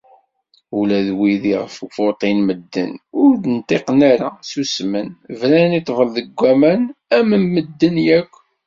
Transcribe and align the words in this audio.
Ula 0.77 0.99
d 1.07 1.09
wid 1.17 1.43
iƔef 1.51 1.75
vuṭin 1.95 2.37
medden, 2.47 2.91
ur 3.21 3.31
d-nṭiqen 3.43 3.99
ara, 4.11 4.29
ssusmen, 4.41 5.07
bran 5.39 5.71
i 5.79 5.81
ṭṭbel 5.81 6.09
deg 6.15 6.27
waman 6.39 6.81
am 7.17 7.29
medden 7.53 7.95
yakk. 8.07 8.33